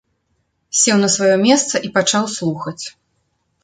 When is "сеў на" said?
0.79-1.11